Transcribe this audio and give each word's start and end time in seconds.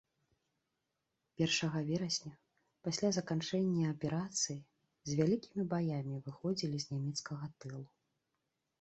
Першага 1.41 1.79
верасня, 1.89 2.31
пасля 2.89 3.09
заканчэння 3.19 3.83
аперацыі, 3.95 4.59
з 5.11 5.21
вялікімі 5.23 5.63
баямі 5.77 6.15
выходзілі 6.27 6.77
з 6.87 6.95
нямецкага 6.97 7.45
тылу. 7.65 7.83